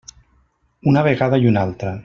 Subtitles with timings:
[0.93, 1.97] Una vegada i una altra.